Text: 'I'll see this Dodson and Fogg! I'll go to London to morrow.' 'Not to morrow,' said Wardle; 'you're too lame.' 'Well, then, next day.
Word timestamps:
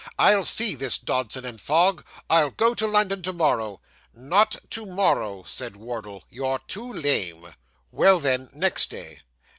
'I'll 0.17 0.45
see 0.45 0.73
this 0.73 0.97
Dodson 0.97 1.45
and 1.45 1.61
Fogg! 1.61 2.03
I'll 2.27 2.49
go 2.49 2.73
to 2.73 2.87
London 2.87 3.21
to 3.21 3.31
morrow.' 3.33 3.81
'Not 4.15 4.55
to 4.71 4.87
morrow,' 4.87 5.43
said 5.43 5.75
Wardle; 5.75 6.23
'you're 6.31 6.57
too 6.67 6.91
lame.' 6.91 7.53
'Well, 7.91 8.17
then, 8.17 8.49
next 8.51 8.89
day. 8.89 9.19